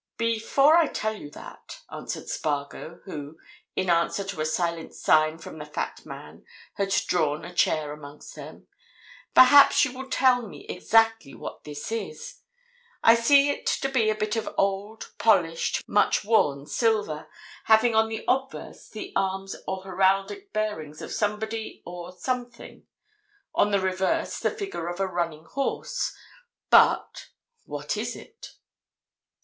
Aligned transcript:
"Before 0.17 0.77
I 0.79 0.87
tell 0.87 1.13
you 1.15 1.29
that," 1.29 1.81
answered 1.91 2.27
Spargo, 2.27 3.01
who, 3.05 3.37
in 3.75 3.87
answer 3.87 4.23
to 4.23 4.41
a 4.41 4.47
silent 4.47 4.95
sign 4.95 5.37
from 5.37 5.59
the 5.59 5.65
fat 5.65 6.07
man 6.07 6.43
had 6.73 6.89
drawn 7.05 7.45
a 7.45 7.53
chair 7.53 7.91
amongst 7.91 8.33
them, 8.33 8.65
"perhaps 9.35 9.85
you 9.85 9.93
will 9.95 10.09
tell 10.09 10.41
me 10.47 10.65
exactly 10.65 11.35
what 11.35 11.65
this 11.65 11.91
is? 11.91 12.39
I 13.03 13.13
see 13.13 13.51
it 13.51 13.67
to 13.67 13.89
be 13.89 14.09
a 14.09 14.15
bit 14.15 14.35
of 14.35 14.49
old, 14.57 15.11
polished, 15.19 15.83
much 15.87 16.23
worn 16.25 16.65
silver, 16.65 17.27
having 17.65 17.93
on 17.93 18.09
the 18.09 18.25
obverse 18.27 18.89
the 18.89 19.13
arms 19.15 19.55
or 19.67 19.83
heraldic 19.83 20.51
bearings 20.51 21.03
of 21.03 21.13
somebody 21.13 21.83
or 21.85 22.11
something; 22.11 22.87
on 23.53 23.69
the 23.69 23.79
reverse 23.79 24.39
the 24.39 24.49
figure 24.49 24.87
of 24.87 24.99
a 24.99 25.05
running 25.05 25.45
horse. 25.45 26.11
But—what 26.71 27.95
is 27.97 28.15
it?" 28.15 28.53